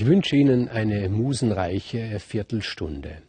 [0.00, 3.20] Ich wünsche Ihnen eine musenreiche Viertelstunde.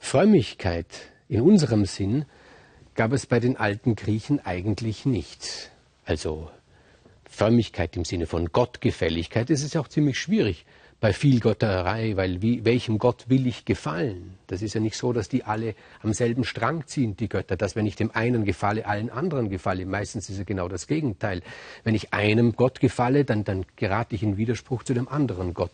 [0.00, 0.86] Frömmigkeit
[1.28, 2.24] in unserem Sinn
[2.94, 5.70] gab es bei den alten Griechen eigentlich nicht.
[6.06, 6.50] Also
[7.28, 10.64] Frömmigkeit im Sinne von Gottgefälligkeit, ist ja auch ziemlich schwierig
[11.02, 14.34] bei viel Gotterei, weil wie, welchem Gott will ich gefallen?
[14.46, 17.74] Das ist ja nicht so, dass die alle am selben Strang ziehen, die Götter, dass
[17.74, 19.84] wenn ich dem einen gefalle, allen anderen gefalle.
[19.84, 21.42] Meistens ist es genau das Gegenteil.
[21.82, 25.72] Wenn ich einem Gott gefalle, dann, dann gerate ich in Widerspruch zu dem anderen Gott.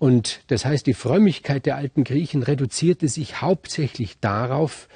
[0.00, 4.88] Und das heißt, die Frömmigkeit der alten Griechen reduzierte sich hauptsächlich darauf,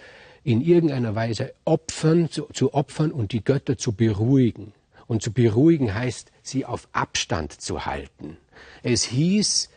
[0.42, 4.72] in irgendeiner Weise Opfern, zu, zu opfern und die Götter zu beruhigen.
[5.06, 8.38] Und zu beruhigen heißt, sie auf Abstand zu halten.
[8.82, 9.70] Es hieß,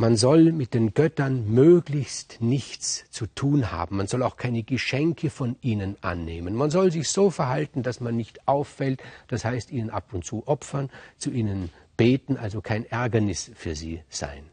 [0.00, 3.96] man soll mit den Göttern möglichst nichts zu tun haben.
[3.96, 6.54] Man soll auch keine Geschenke von ihnen annehmen.
[6.54, 9.02] Man soll sich so verhalten, dass man nicht auffällt.
[9.26, 14.02] Das heißt, ihnen ab und zu opfern, zu ihnen beten, also kein Ärgernis für sie
[14.08, 14.44] sein.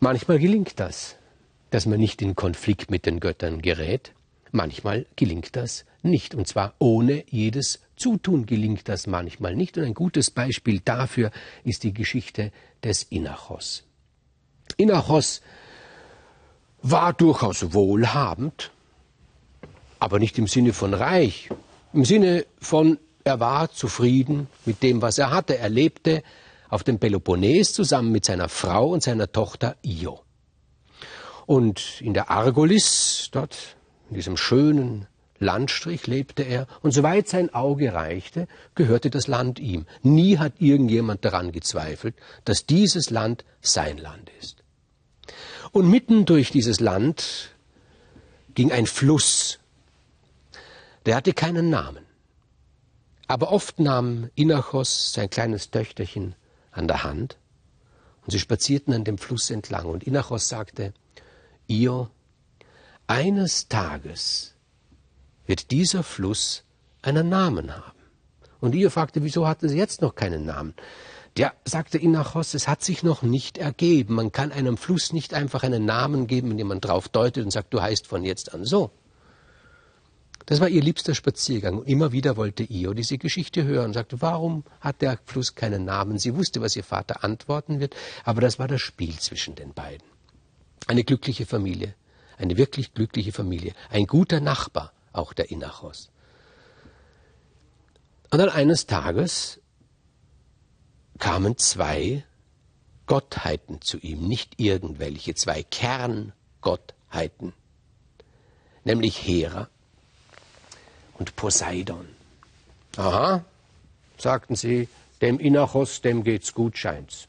[0.00, 1.16] Manchmal gelingt das,
[1.70, 4.12] dass man nicht in Konflikt mit den Göttern gerät.
[4.50, 9.78] Manchmal gelingt das nicht, und zwar ohne jedes Zutun gelingt das manchmal nicht.
[9.78, 11.30] Und ein gutes Beispiel dafür
[11.64, 13.84] ist die Geschichte des Inachos.
[14.76, 15.40] Inachos
[16.82, 18.70] war durchaus wohlhabend,
[19.98, 21.48] aber nicht im Sinne von reich,
[21.92, 25.56] im Sinne von er war zufrieden mit dem, was er hatte.
[25.56, 26.22] Er lebte
[26.68, 30.20] auf dem Peloponnes zusammen mit seiner Frau und seiner Tochter Io.
[31.46, 33.76] Und in der Argolis, dort
[34.10, 35.06] in diesem schönen
[35.44, 39.86] Landstrich lebte er, und soweit sein Auge reichte, gehörte das Land ihm.
[40.02, 44.64] Nie hat irgendjemand daran gezweifelt, dass dieses Land sein Land ist.
[45.70, 47.50] Und mitten durch dieses Land
[48.54, 49.58] ging ein Fluss.
[51.06, 52.04] Der hatte keinen Namen.
[53.26, 56.34] Aber oft nahm Inachos sein kleines Töchterchen
[56.72, 57.36] an der Hand
[58.24, 59.86] und sie spazierten an dem Fluss entlang.
[59.86, 60.92] Und Inachos sagte,
[61.68, 62.10] Io,
[63.06, 64.53] eines Tages
[65.46, 66.64] wird dieser Fluss
[67.02, 67.98] einen Namen haben.
[68.60, 70.74] Und Io fragte, wieso hat es jetzt noch keinen Namen?
[71.36, 74.14] Der sagte Inachos, es hat sich noch nicht ergeben.
[74.14, 77.74] Man kann einem Fluss nicht einfach einen Namen geben, indem man drauf deutet und sagt,
[77.74, 78.90] du heißt von jetzt an so.
[80.46, 81.78] Das war ihr liebster Spaziergang.
[81.78, 85.84] Und immer wieder wollte Io diese Geschichte hören und sagte, warum hat der Fluss keinen
[85.84, 86.18] Namen?
[86.18, 87.94] Sie wusste, was ihr Vater antworten wird,
[88.24, 90.06] aber das war das Spiel zwischen den beiden.
[90.86, 91.94] Eine glückliche Familie,
[92.38, 96.10] eine wirklich glückliche Familie, ein guter Nachbar, auch der Inachos.
[98.30, 99.60] Und dann eines Tages
[101.18, 102.24] kamen zwei
[103.06, 107.52] Gottheiten zu ihm, nicht irgendwelche, zwei Kerngottheiten,
[108.84, 109.68] nämlich Hera
[111.18, 112.08] und Poseidon.
[112.96, 113.44] Aha,
[114.18, 114.88] sagten sie,
[115.20, 117.28] dem Inachos, dem geht's gut, scheint's.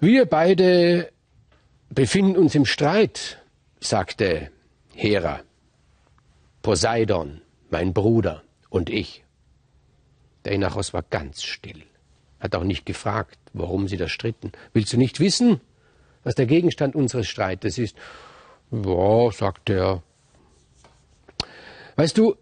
[0.00, 1.10] Wir beide
[1.90, 3.42] befinden uns im Streit,
[3.80, 4.50] sagte
[4.94, 5.40] Hera.
[6.62, 9.24] Poseidon, mein Bruder und ich.
[10.44, 11.82] Der Inachos war ganz still,
[12.40, 14.52] hat auch nicht gefragt, warum sie da stritten.
[14.72, 15.60] Willst du nicht wissen,
[16.24, 17.96] was der Gegenstand unseres Streites ist?
[18.70, 20.02] Ja, sagte er.
[21.96, 22.36] Weißt du,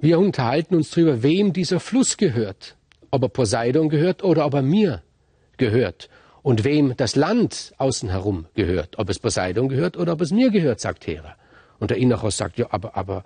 [0.00, 2.76] wir unterhalten uns darüber, wem dieser Fluss gehört.
[3.10, 5.02] Ob er Poseidon gehört oder ob er mir
[5.56, 6.08] gehört
[6.42, 10.50] und wem das Land außen herum gehört, ob es Poseidon gehört oder ob es mir
[10.50, 11.36] gehört, sagt Hera.
[11.80, 13.24] Und der Inachos sagt, ja, aber, aber,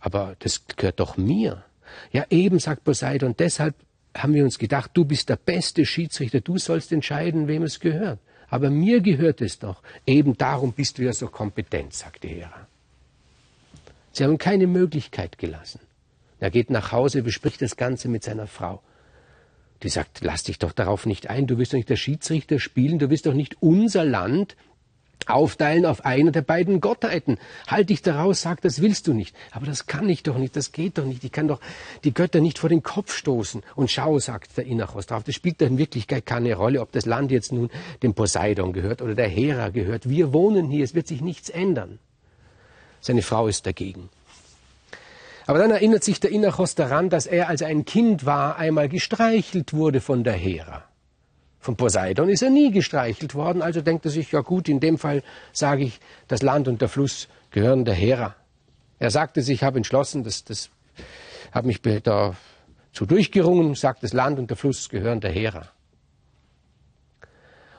[0.00, 1.64] aber das gehört doch mir.
[2.12, 3.74] Ja, eben, sagt Poseidon, deshalb
[4.14, 8.18] haben wir uns gedacht, du bist der beste Schiedsrichter, du sollst entscheiden, wem es gehört.
[8.48, 9.82] Aber mir gehört es doch.
[10.06, 12.68] Eben darum bist du ja so kompetent, sagte Hera.
[14.12, 15.80] Sie haben keine Möglichkeit gelassen.
[16.38, 18.82] Er geht nach Hause, bespricht das Ganze mit seiner Frau.
[19.82, 22.98] Die sagt, lass dich doch darauf nicht ein, du wirst doch nicht der Schiedsrichter spielen,
[22.98, 24.56] du wirst doch nicht unser Land
[25.26, 27.38] aufteilen auf eine der beiden Gottheiten.
[27.66, 29.34] Halt dich daraus, sag, das willst du nicht.
[29.52, 31.24] Aber das kann ich doch nicht, das geht doch nicht.
[31.24, 31.60] Ich kann doch
[32.04, 33.62] die Götter nicht vor den Kopf stoßen.
[33.74, 37.06] Und schau, sagt der Inachos drauf, das spielt doch in Wirklichkeit keine Rolle, ob das
[37.06, 37.70] Land jetzt nun
[38.02, 40.08] dem Poseidon gehört oder der Hera gehört.
[40.08, 41.98] Wir wohnen hier, es wird sich nichts ändern.
[43.00, 44.08] Seine Frau ist dagegen.
[45.46, 48.88] Aber dann erinnert sich der Inachos daran, dass er, als er ein Kind war, einmal
[48.88, 50.84] gestreichelt wurde von der Hera.
[51.64, 54.98] Von Poseidon ist er nie gestreichelt worden, also denkt er sich, ja gut, in dem
[54.98, 55.22] Fall
[55.54, 58.36] sage ich, das Land und der Fluss gehören der Hera.
[58.98, 60.68] Er sagte sich, ich habe entschlossen, das, das
[61.52, 65.70] habe mich dazu durchgerungen, sagt, das Land und der Fluss gehören der Hera.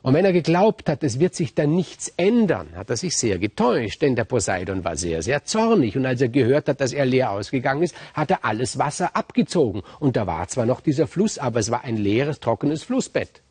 [0.01, 3.37] Und wenn er geglaubt hat, es wird sich dann nichts ändern, hat er sich sehr
[3.37, 5.95] getäuscht, denn der Poseidon war sehr, sehr zornig.
[5.95, 9.83] Und als er gehört hat, dass er leer ausgegangen ist, hat er alles Wasser abgezogen.
[9.99, 13.43] Und da war zwar noch dieser Fluss, aber es war ein leeres, trockenes Flussbett.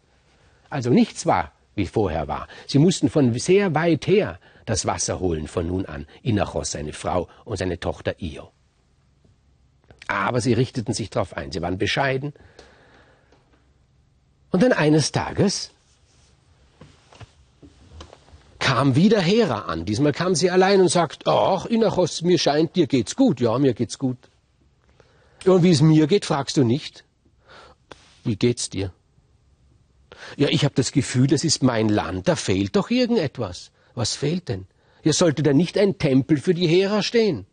[0.75, 2.49] Also nichts war, wie vorher war.
[2.67, 7.29] Sie mussten von sehr weit her das Wasser holen von nun an, Inachos, seine Frau
[7.45, 8.51] und seine Tochter Io.
[10.07, 12.33] Aber sie richteten sich darauf ein, sie waren bescheiden.
[14.51, 15.71] Und dann eines Tages
[18.59, 19.85] kam wieder Hera an.
[19.85, 23.41] Diesmal kam sie allein und sagt, ach, Inachos, mir scheint, dir geht's gut.
[23.41, 24.19] Ja, mir geht's gut.
[25.45, 27.05] Und wie es mir geht, fragst du nicht.
[28.25, 28.93] Wie geht's dir?
[30.37, 33.71] Ja, ich habe das Gefühl, das ist mein Land, da fehlt doch irgendetwas.
[33.95, 34.67] Was fehlt denn?
[35.03, 37.47] Hier sollte da nicht ein Tempel für die Hera stehen.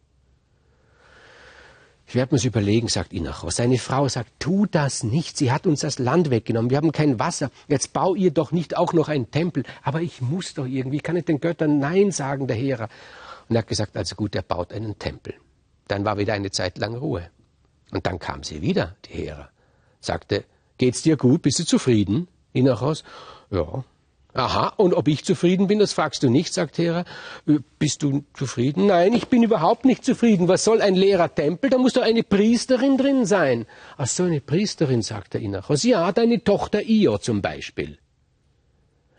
[2.12, 3.56] Ich werde mir's überlegen, sagt Inachos.
[3.56, 5.38] Seine Frau sagt, tu das nicht.
[5.38, 6.70] Sie hat uns das Land weggenommen.
[6.70, 7.52] Wir haben kein Wasser.
[7.70, 9.64] Jetzt bau ihr doch nicht auch noch einen Tempel.
[9.82, 11.00] Aber ich muss doch irgendwie.
[11.00, 12.90] Kann ich den Göttern Nein sagen, der Hera?
[13.48, 15.36] Und er hat gesagt, also gut, er baut einen Tempel.
[15.88, 17.30] Dann war wieder eine Zeit lang Ruhe.
[17.92, 19.50] Und dann kam sie wieder, die Hera.
[20.02, 20.44] Sagte,
[20.78, 21.44] geht's dir gut?
[21.44, 22.28] Bist du zufrieden?
[22.54, 23.04] Inachos?
[23.50, 23.84] Ja,
[24.34, 27.04] Aha, und ob ich zufrieden bin, das fragst du nicht, sagt Hera.
[27.48, 28.86] Äh, bist du zufrieden?
[28.86, 30.48] Nein, ich bin überhaupt nicht zufrieden.
[30.48, 31.70] Was soll ein leerer Tempel?
[31.70, 33.66] Da muss doch eine Priesterin drin sein.
[33.98, 35.84] Ach so, eine Priesterin, sagt der Inachos.
[35.84, 37.98] Ja, deine Tochter Io zum Beispiel.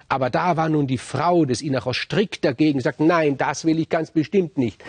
[0.08, 3.88] Aber da war nun die Frau des Inachos strikt dagegen, sagt, nein, das will ich
[3.90, 4.82] ganz bestimmt nicht.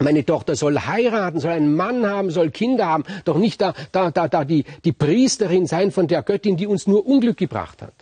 [0.00, 4.10] Meine Tochter soll heiraten, soll einen Mann haben, soll Kinder haben, doch nicht da, da,
[4.10, 7.94] da, da die, die Priesterin sein von der Göttin, die uns nur Unglück gebracht hat.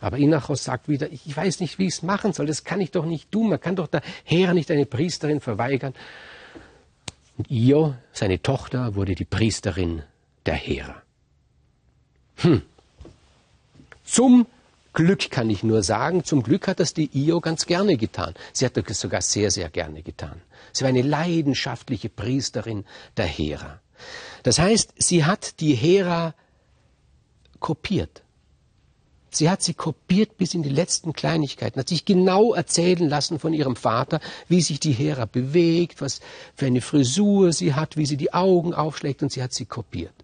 [0.00, 2.90] Aber Inachos sagt wieder, ich weiß nicht, wie ich es machen soll, das kann ich
[2.90, 5.94] doch nicht tun, man kann doch der Herr nicht eine Priesterin verweigern.
[7.38, 10.02] Und Io, seine Tochter, wurde die Priesterin
[10.46, 11.02] der Hera.
[12.36, 12.62] Hm.
[14.04, 14.46] Zum
[14.96, 18.32] Glück kann ich nur sagen, zum Glück hat das die Io ganz gerne getan.
[18.54, 20.40] Sie hat das sogar sehr, sehr gerne getan.
[20.72, 22.86] Sie war eine leidenschaftliche Priesterin
[23.18, 23.82] der Hera.
[24.42, 26.34] Das heißt, sie hat die Hera
[27.60, 28.22] kopiert.
[29.28, 33.52] Sie hat sie kopiert bis in die letzten Kleinigkeiten, hat sich genau erzählen lassen von
[33.52, 34.18] ihrem Vater,
[34.48, 36.20] wie sich die Hera bewegt, was
[36.54, 40.14] für eine Frisur sie hat, wie sie die Augen aufschlägt und sie hat sie kopiert.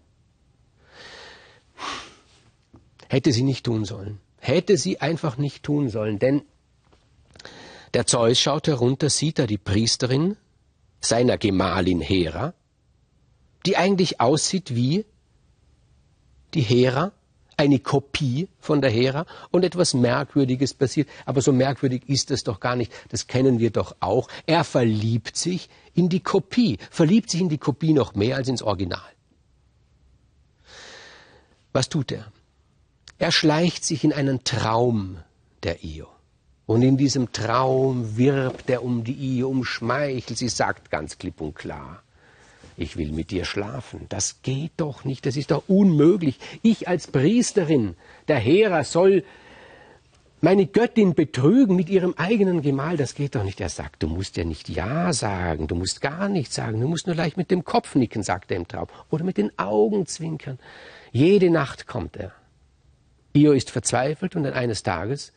[3.11, 4.19] Hätte sie nicht tun sollen.
[4.45, 6.43] Hätte sie einfach nicht tun sollen, denn
[7.95, 10.37] der Zeus schaut herunter, sieht da die Priesterin
[11.01, 12.53] seiner Gemahlin Hera,
[13.65, 15.05] die eigentlich aussieht wie
[16.55, 17.13] die Hera
[17.57, 21.09] eine Kopie von der Hera und etwas Merkwürdiges passiert.
[21.25, 22.93] Aber so merkwürdig ist es doch gar nicht.
[23.11, 24.27] Das kennen wir doch auch.
[24.47, 28.63] Er verliebt sich in die Kopie, verliebt sich in die Kopie noch mehr als ins
[28.63, 29.09] Original.
[31.73, 32.33] Was tut er?
[33.23, 35.19] Er schleicht sich in einen Traum
[35.63, 36.09] der Io.
[36.67, 40.37] Und in diesem Traum wirbt er um die Io, umschmeichelt.
[40.37, 42.03] Sie sagt ganz klipp und klar,
[42.77, 44.07] ich will mit dir schlafen.
[44.09, 46.41] Das geht doch nicht, das ist doch unmöglich.
[46.63, 47.95] Ich als Priesterin
[48.27, 49.23] der Hera soll
[50.41, 53.61] meine Göttin betrügen mit ihrem eigenen Gemahl, das geht doch nicht.
[53.61, 57.07] Er sagt, du musst ja nicht Ja sagen, du musst gar nichts sagen, du musst
[57.07, 60.59] nur leicht mit dem Kopf nicken, sagt er im Traum, oder mit den Augen zwinkern.
[61.13, 62.33] Jede Nacht kommt er.
[63.35, 65.33] Io ist verzweifelt und eines Tages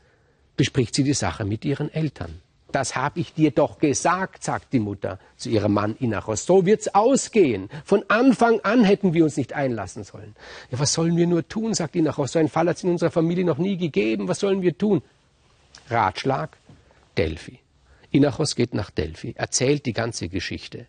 [0.57, 2.41] bespricht sie die Sache mit ihren Eltern.
[2.71, 6.45] Das habe ich dir doch gesagt, sagt die Mutter zu ihrem Mann Inachos.
[6.45, 7.69] So wird's ausgehen.
[7.85, 10.35] Von Anfang an hätten wir uns nicht einlassen sollen.
[10.71, 12.33] Ja, was sollen wir nur tun, sagt Inachos.
[12.33, 14.27] So einen Fall hat es in unserer Familie noch nie gegeben.
[14.27, 15.01] Was sollen wir tun?
[15.89, 16.57] Ratschlag,
[17.17, 17.59] Delphi.
[18.11, 20.87] Inachos geht nach Delphi, erzählt die ganze Geschichte.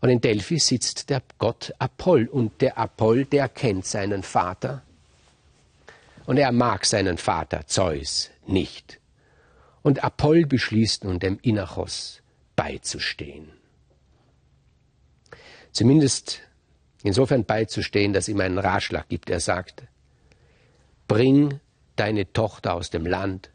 [0.00, 2.26] Und in Delphi sitzt der Gott Apoll.
[2.26, 4.82] Und der Apoll, der kennt seinen Vater.
[6.28, 9.00] Und er mag seinen Vater Zeus nicht.
[9.80, 12.20] Und Apoll beschließt nun dem Inachos
[12.54, 13.50] beizustehen.
[15.72, 16.42] Zumindest
[17.02, 19.30] insofern beizustehen, dass ihm einen Ratschlag gibt.
[19.30, 19.84] Er sagt,
[21.06, 21.60] bring
[21.96, 23.48] deine Tochter aus dem Land,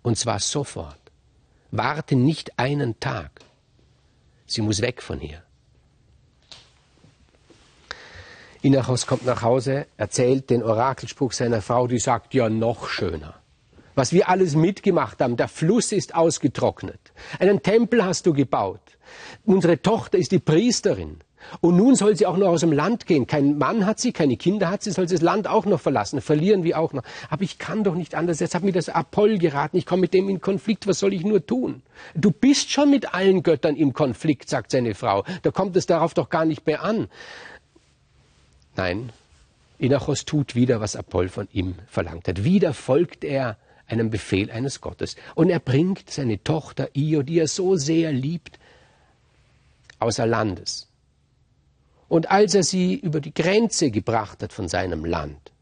[0.00, 1.02] und zwar sofort.
[1.70, 3.42] Warte nicht einen Tag.
[4.46, 5.42] Sie muss weg von hier.
[8.62, 13.40] Inachos kommt nach Hause, erzählt den Orakelspruch seiner Frau, die sagt, ja, noch schöner
[14.00, 15.36] was wir alles mitgemacht haben.
[15.36, 17.12] Der Fluss ist ausgetrocknet.
[17.38, 18.80] Einen Tempel hast du gebaut.
[19.44, 21.18] Unsere Tochter ist die Priesterin.
[21.60, 23.26] Und nun soll sie auch noch aus dem Land gehen.
[23.26, 26.22] Kein Mann hat sie, keine Kinder hat sie, soll sie das Land auch noch verlassen.
[26.22, 27.02] Verlieren wir auch noch.
[27.28, 28.40] Aber ich kann doch nicht anders.
[28.40, 29.76] Jetzt hat mir das Apoll geraten.
[29.76, 30.86] Ich komme mit dem in Konflikt.
[30.86, 31.82] Was soll ich nur tun?
[32.14, 35.24] Du bist schon mit allen Göttern im Konflikt, sagt seine Frau.
[35.42, 37.08] Da kommt es darauf doch gar nicht mehr an.
[38.80, 39.12] Nein,
[39.78, 42.44] Inachos tut wieder, was Apoll von ihm verlangt hat.
[42.44, 45.16] Wieder folgt er einem Befehl eines Gottes.
[45.34, 48.58] Und er bringt seine Tochter Io, die er so sehr liebt,
[49.98, 50.88] außer Landes.
[52.08, 55.52] Und als er sie über die Grenze gebracht hat von seinem Land,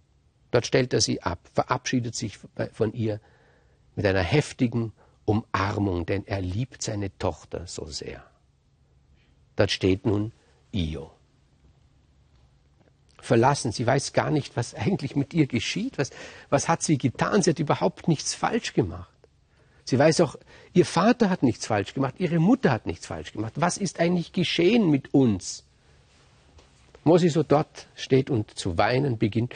[0.50, 2.38] Dort stellt er sie ab, verabschiedet sich
[2.72, 3.20] von ihr
[3.96, 4.92] mit einer heftigen
[5.24, 8.24] Umarmung, denn er liebt seine Tochter so sehr.
[9.56, 10.32] Dort steht nun
[10.72, 11.10] Io.
[13.20, 16.10] Verlassen, sie weiß gar nicht, was eigentlich mit ihr geschieht, was,
[16.50, 19.10] was hat sie getan, sie hat überhaupt nichts falsch gemacht.
[19.84, 20.36] Sie weiß auch,
[20.74, 23.54] ihr Vater hat nichts falsch gemacht, ihre Mutter hat nichts falsch gemacht.
[23.56, 25.64] Was ist eigentlich geschehen mit uns?
[27.04, 29.54] Wo sie so dort steht und zu weinen beginnt,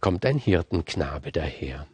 [0.00, 1.86] kommt ein Hirtenknabe daher.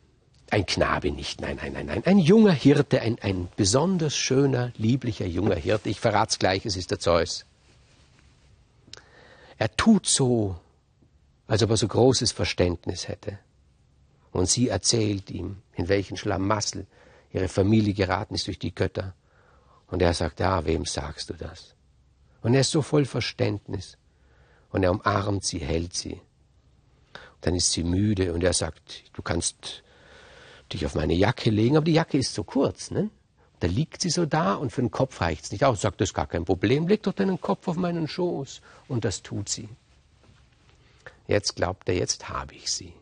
[0.50, 2.02] Ein Knabe nicht, nein, nein, nein, nein.
[2.04, 5.88] Ein junger Hirte, ein, ein besonders schöner, lieblicher junger Hirte.
[5.90, 7.46] Ich verrat's gleich, es ist der Zeus.
[9.60, 10.58] Er tut so,
[11.46, 13.38] als ob er so großes Verständnis hätte.
[14.32, 16.86] Und sie erzählt ihm, in welchen Schlamassel
[17.30, 19.14] ihre Familie geraten ist durch die Götter.
[19.88, 21.74] Und er sagt, ja, wem sagst du das?
[22.40, 23.98] Und er ist so voll Verständnis.
[24.70, 26.22] Und er umarmt sie, hält sie.
[27.42, 29.82] Dann ist sie müde und er sagt, du kannst
[30.72, 33.10] dich auf meine Jacke legen, aber die Jacke ist so kurz, ne?
[33.60, 35.82] Da liegt sie so da und für den Kopf reicht's nicht aus.
[35.82, 38.62] Sagt, das ist gar kein Problem, leg doch deinen Kopf auf meinen Schoß.
[38.88, 39.68] Und das tut sie.
[41.28, 42.92] Jetzt glaubt er, jetzt habe ich sie.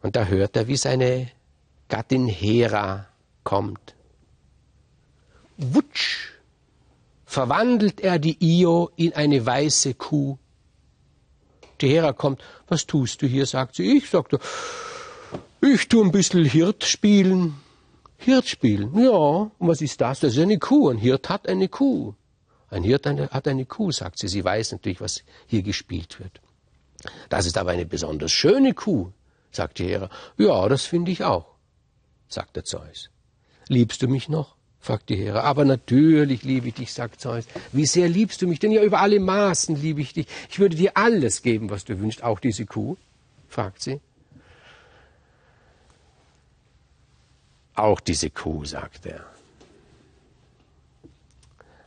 [0.00, 1.30] Und da hört er, wie seine
[1.88, 3.06] Gattin Hera
[3.42, 3.94] kommt.
[5.56, 6.30] Wutsch
[7.26, 10.38] verwandelt er die Io in eine weiße Kuh.
[11.80, 13.96] Die Hera kommt, was tust du hier, sagt sie.
[13.96, 14.38] Ich, sagte,
[15.60, 17.60] ich tu ein bisschen Hirt spielen.
[18.24, 20.20] Hirt spielen, ja, und was ist das?
[20.20, 22.14] Das ist eine Kuh, ein Hirt hat eine Kuh.
[22.70, 24.28] Ein Hirt hat eine Kuh, sagt sie.
[24.28, 26.40] Sie weiß natürlich, was hier gespielt wird.
[27.28, 29.12] Das ist aber eine besonders schöne Kuh,
[29.50, 30.10] sagt die Hera.
[30.38, 31.54] Ja, das finde ich auch,
[32.28, 33.10] sagt der Zeus.
[33.68, 34.56] Liebst du mich noch?
[34.80, 35.40] fragt die Hera.
[35.40, 37.46] Aber natürlich liebe ich dich, sagt Zeus.
[37.72, 38.58] Wie sehr liebst du mich?
[38.58, 40.26] Denn ja, über alle Maßen liebe ich dich.
[40.50, 42.96] Ich würde dir alles geben, was du wünschst, auch diese Kuh,
[43.48, 44.00] fragt sie.
[47.74, 49.24] Auch diese Kuh, sagt er.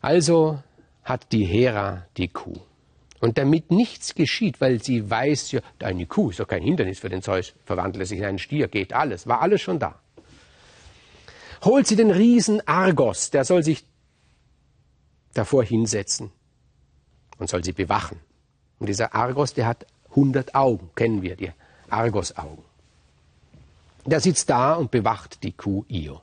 [0.02, 0.62] Also
[1.04, 2.60] hat die Hera die Kuh.
[3.20, 7.10] Und damit nichts geschieht, weil sie weiß ja, eine Kuh ist doch kein Hindernis für
[7.10, 10.00] den Zeus, verwandelt sich in einen Stier, geht alles, war alles schon da
[11.64, 13.86] holt sie den Riesen Argos, der soll sich
[15.34, 16.32] davor hinsetzen
[17.38, 18.20] und soll sie bewachen.
[18.80, 21.52] Und dieser Argos, der hat 100 Augen, kennen wir, die
[21.90, 22.64] Argos-Augen.
[24.08, 26.22] Der sitzt da und bewacht die Kuh Io.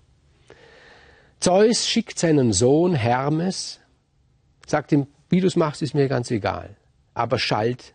[1.39, 3.81] Zeus schickt seinen Sohn Hermes,
[4.67, 6.77] sagt ihm, wie du es machst, ist mir ganz egal,
[7.13, 7.93] aber schalt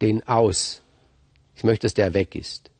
[0.00, 0.82] den aus.
[1.54, 2.70] Ich möchte, dass der weg ist.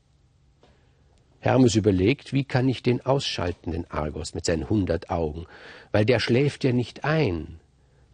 [1.40, 5.46] Hermes überlegt, wie kann ich den ausschalten, den Argos, mit seinen hundert Augen,
[5.92, 7.60] weil der schläft ja nicht ein.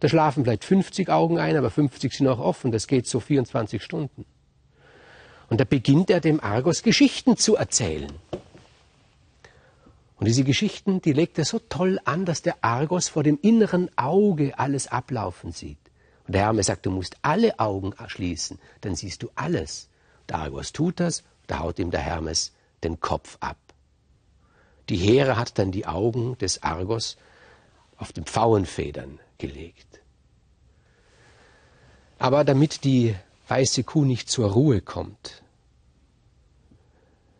[0.01, 3.81] Da schlafen vielleicht 50 Augen ein, aber 50 sind auch offen, das geht so 24
[3.81, 4.25] Stunden.
[5.49, 8.11] Und da beginnt er dem Argos Geschichten zu erzählen.
[10.17, 13.89] Und diese Geschichten, die legt er so toll an, dass der Argos vor dem inneren
[13.97, 15.77] Auge alles ablaufen sieht.
[16.25, 19.89] Und der Hermes sagt, du musst alle Augen schließen, dann siehst du alles.
[20.27, 23.57] Der Argos tut das, da haut ihm der Hermes den Kopf ab.
[24.89, 27.17] Die Heere hat dann die Augen des Argos
[27.97, 30.01] auf den Pfauenfedern gelegt.
[32.19, 33.15] Aber damit die
[33.47, 35.43] weiße Kuh nicht zur Ruhe kommt,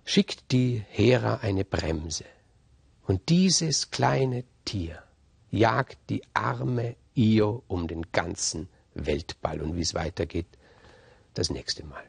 [0.06, 2.26] schickt die Hera eine Bremse.
[3.06, 5.02] Und dieses kleine Tier
[5.50, 9.62] jagt die arme Io um den ganzen Weltball.
[9.62, 10.48] Und wie es weitergeht,
[11.34, 12.04] das nächste Mal.